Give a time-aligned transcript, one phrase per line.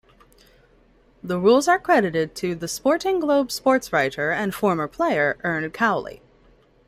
[1.21, 6.23] The rules are credited to "The Sporting Globe" sportswriter and former player Ern Cowley.